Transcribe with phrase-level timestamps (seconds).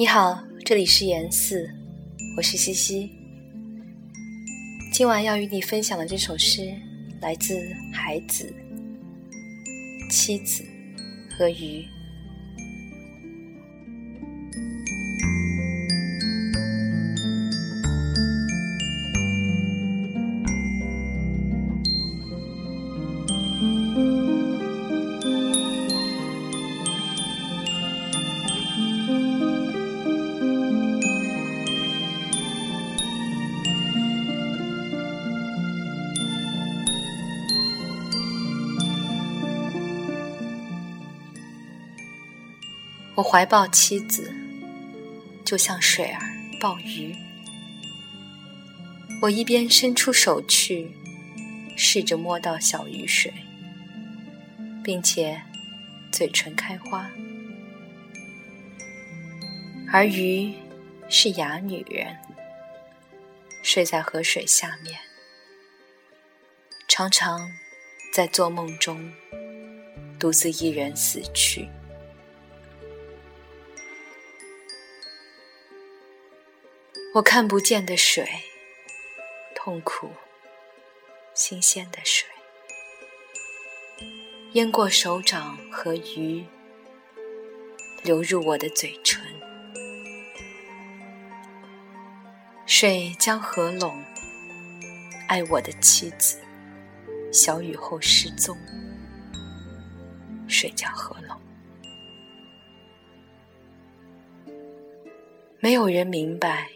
[0.00, 1.70] 你好，这里是言四，
[2.34, 3.12] 我是西西。
[4.90, 6.74] 今晚要与你分享的这首诗
[7.20, 7.54] 来自
[7.92, 8.50] 海子、
[10.08, 10.64] 妻子
[11.36, 11.84] 和鱼。
[43.20, 44.32] 我怀抱妻子，
[45.44, 46.22] 就像水儿
[46.58, 47.14] 抱鱼。
[49.20, 50.90] 我一边伸出手去，
[51.76, 53.30] 试着摸到小鱼水，
[54.82, 55.42] 并且
[56.10, 57.10] 嘴唇开花，
[59.92, 60.54] 而鱼
[61.10, 62.16] 是哑女人，
[63.62, 64.98] 睡在河水下面，
[66.88, 67.52] 常常
[68.14, 69.12] 在做梦中
[70.18, 71.68] 独自一人死去。
[77.12, 78.24] 我看不见的水，
[79.52, 80.08] 痛苦、
[81.34, 82.28] 新鲜的水，
[84.52, 86.44] 淹过手掌和鱼，
[88.04, 89.20] 流入我的嘴唇。
[92.64, 94.04] 水将合拢，
[95.26, 96.40] 爱我的妻子，
[97.32, 98.56] 小雨后失踪。
[100.46, 101.36] 水将合拢，
[105.58, 106.70] 没有人明白。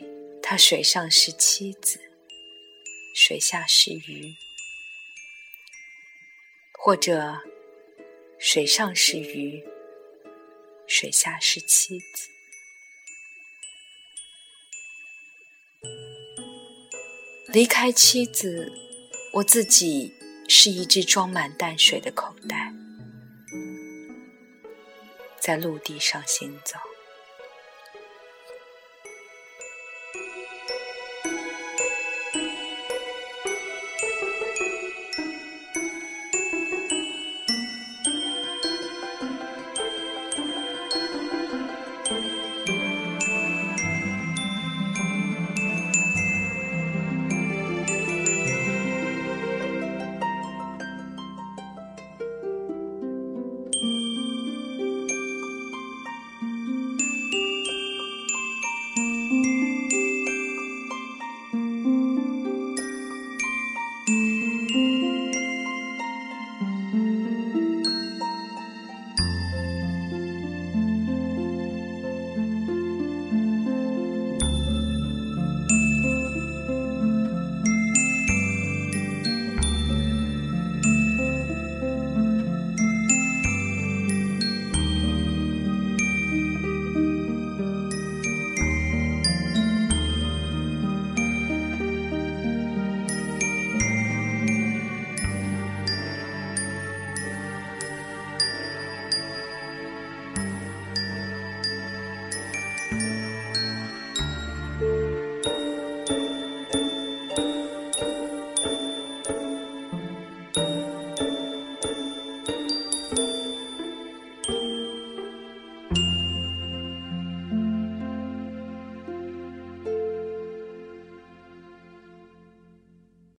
[0.47, 1.99] 他水上是妻子，
[3.15, 4.37] 水下是鱼，
[6.79, 7.41] 或者
[8.39, 9.65] 水上是鱼，
[10.87, 12.29] 水下是妻子。
[17.49, 18.71] 离开妻子，
[19.33, 20.13] 我自己
[20.47, 22.71] 是一只装满淡水的口袋，
[25.41, 26.77] 在陆地上行走。